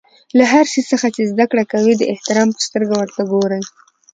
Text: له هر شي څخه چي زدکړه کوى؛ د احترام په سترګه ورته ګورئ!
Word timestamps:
له 0.37 0.43
هر 0.51 0.65
شي 0.71 0.81
څخه 0.91 1.07
چي 1.15 1.21
زدکړه 1.31 1.63
کوى؛ 1.71 1.93
د 1.97 2.03
احترام 2.13 2.49
په 2.53 2.61
سترګه 2.67 2.93
ورته 2.97 3.21
ګورئ! 3.31 3.63